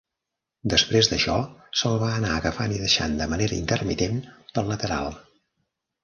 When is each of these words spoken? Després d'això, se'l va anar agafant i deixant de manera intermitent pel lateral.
Després 0.73 1.09
d'això, 1.09 1.33
se'l 1.81 1.97
va 2.03 2.07
anar 2.13 2.31
agafant 2.37 2.73
i 2.77 2.81
deixant 2.83 3.13
de 3.19 3.27
manera 3.33 3.55
intermitent 3.59 4.17
pel 4.55 4.73
lateral. 4.73 5.11